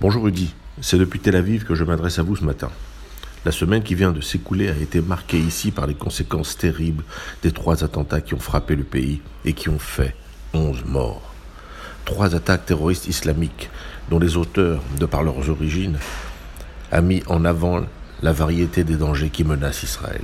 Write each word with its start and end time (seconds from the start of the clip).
Bonjour 0.00 0.24
Rudy, 0.24 0.52
c'est 0.80 0.98
depuis 0.98 1.20
Tel 1.20 1.36
Aviv 1.36 1.64
que 1.64 1.76
je 1.76 1.84
m'adresse 1.84 2.18
à 2.18 2.22
vous 2.22 2.34
ce 2.34 2.44
matin. 2.44 2.70
La 3.44 3.52
semaine 3.52 3.84
qui 3.84 3.94
vient 3.94 4.10
de 4.10 4.20
s'écouler 4.20 4.68
a 4.68 4.76
été 4.76 5.00
marquée 5.00 5.38
ici 5.38 5.70
par 5.70 5.86
les 5.86 5.94
conséquences 5.94 6.56
terribles 6.56 7.04
des 7.42 7.52
trois 7.52 7.84
attentats 7.84 8.20
qui 8.20 8.34
ont 8.34 8.40
frappé 8.40 8.74
le 8.74 8.82
pays 8.82 9.20
et 9.44 9.52
qui 9.52 9.68
ont 9.68 9.78
fait 9.78 10.16
11 10.54 10.84
morts. 10.86 11.32
Trois 12.04 12.34
attaques 12.34 12.66
terroristes 12.66 13.06
islamiques 13.06 13.70
dont 14.10 14.18
les 14.18 14.36
auteurs, 14.36 14.82
de 14.98 15.06
par 15.06 15.22
leurs 15.22 15.48
origines, 15.50 15.98
a 16.90 17.00
mis 17.00 17.22
en 17.28 17.44
avant 17.44 17.84
la 18.22 18.32
variété 18.32 18.82
des 18.82 18.96
dangers 18.96 19.30
qui 19.30 19.44
menacent 19.44 19.84
Israël. 19.84 20.22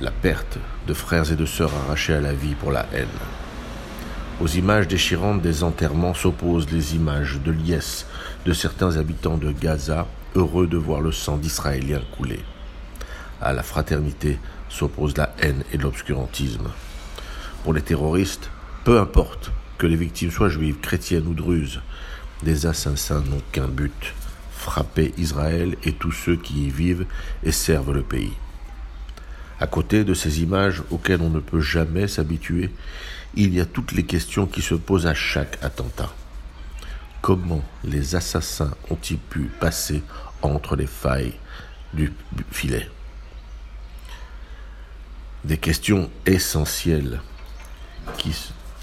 La 0.00 0.12
perte 0.12 0.58
de 0.86 0.94
frères 0.94 1.32
et 1.32 1.36
de 1.36 1.46
sœurs 1.46 1.74
arrachés 1.84 2.14
à 2.14 2.20
la 2.20 2.32
vie 2.32 2.54
pour 2.54 2.70
la 2.70 2.86
haine, 2.92 3.08
aux 4.40 4.48
images 4.48 4.88
déchirantes 4.88 5.42
des 5.42 5.62
enterrements 5.62 6.14
s'opposent 6.14 6.70
les 6.70 6.96
images 6.96 7.40
de 7.44 7.52
liesse 7.52 8.06
de 8.44 8.52
certains 8.52 8.96
habitants 8.96 9.36
de 9.36 9.52
Gaza, 9.52 10.06
heureux 10.34 10.66
de 10.66 10.76
voir 10.76 11.00
le 11.00 11.12
sang 11.12 11.36
d'Israéliens 11.36 12.02
couler. 12.16 12.40
À 13.40 13.52
la 13.52 13.62
fraternité 13.62 14.38
s'oppose 14.68 15.16
la 15.16 15.34
haine 15.40 15.62
et 15.72 15.78
l'obscurantisme. 15.78 16.70
Pour 17.62 17.74
les 17.74 17.82
terroristes, 17.82 18.50
peu 18.84 18.98
importe 18.98 19.52
que 19.78 19.86
les 19.86 19.96
victimes 19.96 20.30
soient 20.30 20.48
juives, 20.48 20.80
chrétiennes 20.80 21.26
ou 21.26 21.34
druzes, 21.34 21.80
des 22.42 22.66
assassins 22.66 23.20
n'ont 23.20 23.42
qu'un 23.52 23.68
but, 23.68 24.14
frapper 24.52 25.14
Israël 25.16 25.76
et 25.84 25.92
tous 25.92 26.12
ceux 26.12 26.36
qui 26.36 26.66
y 26.66 26.70
vivent 26.70 27.06
et 27.42 27.52
servent 27.52 27.92
le 27.92 28.02
pays. 28.02 28.32
À 29.60 29.66
côté 29.66 30.04
de 30.04 30.14
ces 30.14 30.42
images 30.42 30.82
auxquelles 30.90 31.22
on 31.22 31.30
ne 31.30 31.40
peut 31.40 31.60
jamais 31.60 32.08
s'habituer, 32.08 32.70
il 33.34 33.54
y 33.54 33.60
a 33.60 33.66
toutes 33.66 33.92
les 33.92 34.04
questions 34.04 34.46
qui 34.46 34.62
se 34.62 34.74
posent 34.74 35.06
à 35.06 35.14
chaque 35.14 35.58
attentat. 35.62 36.12
Comment 37.20 37.64
les 37.84 38.16
assassins 38.16 38.74
ont-ils 38.90 39.18
pu 39.18 39.50
passer 39.60 40.02
entre 40.42 40.76
les 40.76 40.86
failles 40.86 41.34
du 41.92 42.12
filet? 42.50 42.88
Des 45.44 45.58
questions 45.58 46.10
essentielles 46.26 47.20
qui 48.18 48.34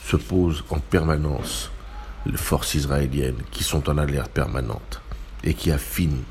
se 0.04 0.16
posent 0.16 0.64
en 0.70 0.80
permanence 0.80 1.72
les 2.26 2.38
forces 2.38 2.76
israéliennes 2.76 3.42
qui 3.52 3.64
sont 3.64 3.90
en 3.90 3.98
alerte 3.98 4.32
permanente 4.32 5.02
et 5.44 5.54
qui 5.54 5.72
affinent 5.72 6.24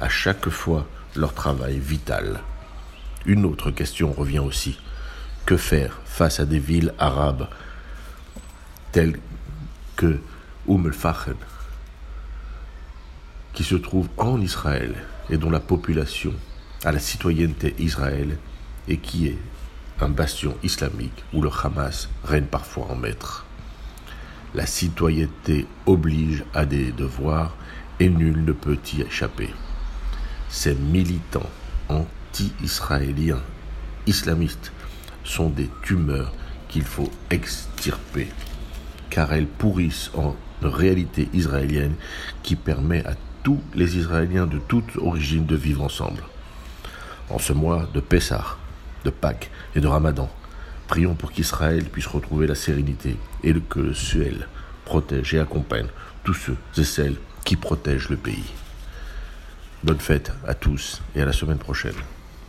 à 0.00 0.08
chaque 0.08 0.48
fois 0.48 0.86
leur 1.16 1.34
travail 1.34 1.78
vital. 1.78 2.40
Une 3.26 3.44
autre 3.44 3.70
question 3.70 4.12
revient 4.12 4.40
aussi. 4.40 4.78
Que 5.46 5.56
faire 5.56 6.00
face 6.04 6.40
à 6.40 6.46
des 6.46 6.58
villes 6.58 6.94
arabes 6.98 7.48
telles 8.92 9.18
que 9.96 10.18
Umm 10.66 10.86
el 10.86 11.36
qui 13.52 13.64
se 13.64 13.74
trouvent 13.74 14.08
en 14.16 14.40
Israël 14.40 14.94
et 15.30 15.36
dont 15.36 15.50
la 15.50 15.60
population 15.60 16.32
a 16.84 16.92
la 16.92 16.98
citoyenneté 16.98 17.74
israélienne 17.78 18.38
et 18.88 18.96
qui 18.96 19.28
est 19.28 19.38
un 20.00 20.08
bastion 20.08 20.56
islamique 20.62 21.24
où 21.32 21.42
le 21.42 21.50
Hamas 21.62 22.08
règne 22.24 22.46
parfois 22.46 22.86
en 22.90 22.96
maître? 22.96 23.44
La 24.54 24.66
citoyenneté 24.66 25.66
oblige 25.86 26.44
à 26.54 26.64
des 26.64 26.92
devoirs 26.92 27.54
et 28.00 28.08
nul 28.08 28.44
ne 28.44 28.52
peut 28.52 28.78
y 28.94 29.02
échapper. 29.02 29.50
Ces 30.48 30.74
militants 30.74 31.50
anti-israéliens 32.34 33.42
islamistes 34.08 34.72
sont 35.22 35.50
des 35.50 35.70
tumeurs 35.82 36.32
qu'il 36.68 36.82
faut 36.82 37.10
extirper, 37.30 38.26
car 39.08 39.32
elles 39.32 39.46
pourrissent 39.46 40.10
en 40.14 40.34
réalité 40.60 41.28
israélienne 41.32 41.94
qui 42.42 42.56
permet 42.56 43.06
à 43.06 43.14
tous 43.44 43.60
les 43.74 43.96
Israéliens 43.98 44.46
de 44.46 44.58
toute 44.58 44.96
origine 44.96 45.46
de 45.46 45.54
vivre 45.54 45.84
ensemble. 45.84 46.24
En 47.30 47.38
ce 47.38 47.52
mois 47.52 47.88
de 47.94 48.00
Pessah, 48.00 48.56
de 49.04 49.10
Pâques 49.10 49.50
et 49.76 49.80
de 49.80 49.86
Ramadan, 49.86 50.28
prions 50.88 51.14
pour 51.14 51.30
qu'Israël 51.30 51.84
puisse 51.84 52.08
retrouver 52.08 52.48
la 52.48 52.56
sérénité 52.56 53.16
et 53.44 53.54
que 53.54 53.78
le 53.78 53.94
ciel 53.94 54.48
protège 54.84 55.34
et 55.34 55.38
accompagne 55.38 55.86
tous 56.24 56.34
ceux 56.34 56.56
et 56.76 56.84
celles 56.84 57.16
qui 57.44 57.54
protègent 57.54 58.08
le 58.08 58.16
pays. 58.16 58.52
Bonne 59.84 60.00
fête 60.00 60.32
à 60.48 60.54
tous 60.54 61.00
et 61.14 61.22
à 61.22 61.26
la 61.26 61.32
semaine 61.32 61.58
prochaine. 61.58 61.94